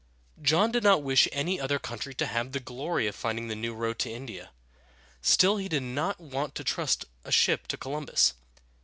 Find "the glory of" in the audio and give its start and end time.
2.53-3.13